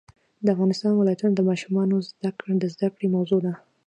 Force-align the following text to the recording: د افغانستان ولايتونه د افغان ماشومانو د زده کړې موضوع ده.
د 0.43 0.47
افغانستان 0.55 0.91
ولايتونه 0.95 1.31
د 1.33 1.37
افغان 1.39 1.49
ماشومانو 1.51 1.95
د 2.61 2.65
زده 2.73 2.87
کړې 2.95 3.07
موضوع 3.15 3.39
ده. 3.45 3.53